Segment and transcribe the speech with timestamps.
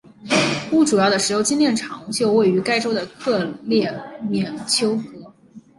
[0.71, 3.93] 乌主要的石油精炼厂就位于该州的克列
[4.23, 5.31] 缅丘格。